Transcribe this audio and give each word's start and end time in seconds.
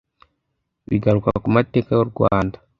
bigaruka 0.89 1.29
ku 1.43 1.47
mateka 1.55 1.89
y’u 1.97 2.07
Rwanda 2.11 2.57